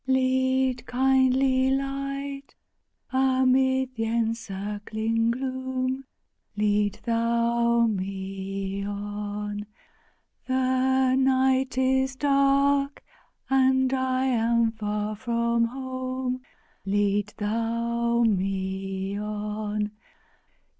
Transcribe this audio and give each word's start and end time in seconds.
Lead, 0.07 0.87
kindly 0.87 1.69
Light, 1.69 2.55
amid 3.13 3.93
th'encircling 3.97 5.29
gloom, 5.29 6.05
Lead 6.57 6.99
Thou 7.03 7.85
me 7.85 8.83
on! 8.83 9.67
The 10.47 11.13
night 11.13 11.77
is 11.77 12.15
dark 12.15 13.03
and 13.47 13.93
I 13.93 14.25
am 14.25 14.71
far 14.71 15.15
from 15.15 15.65
home! 15.65 16.41
Lead 16.83 17.35
Thou 17.37 18.21
me 18.23 19.19
on! 19.19 19.91